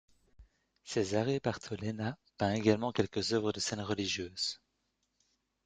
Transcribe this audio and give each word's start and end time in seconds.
Cesare 0.83 1.39
Bartolena 1.43 2.17
peint 2.37 2.55
également 2.55 2.91
quelques 2.91 3.33
œuvres 3.33 3.51
de 3.51 3.59
scènes 3.59 3.81
religieuses. 3.81 4.59